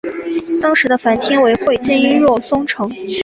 [0.59, 2.89] 当时的藩厅为会津若松城。